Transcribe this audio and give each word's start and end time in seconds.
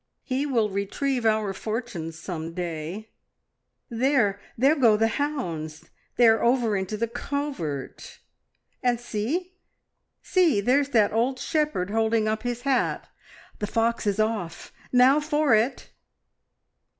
He 0.23 0.47
will 0.47 0.71
retrieve 0.71 1.27
our 1.27 1.53
fortunes 1.53 2.17
some 2.17 2.45
fine 2.45 2.53
day. 2.55 3.09
There! 3.87 4.41
there 4.57 4.75
go 4.75 4.97
the 4.97 5.07
hounds! 5.09 5.91
They 6.15 6.27
are 6.27 6.41
over 6.43 6.75
into 6.75 6.97
the 6.97 7.07
covert, 7.07 8.17
and 8.81 8.99
see! 8.99 9.53
see! 10.23 10.59
there's 10.59 10.89
that 10.89 11.13
old 11.13 11.37
shepherd 11.37 11.91
holding 11.91 12.27
up 12.27 12.41
his 12.41 12.61
hat. 12.63 13.09
The 13.59 13.67
fox 13.67 14.07
is 14.07 14.19
off! 14.19 14.73
Now 14.91 15.19
for 15.19 15.53
it!" 15.53 15.91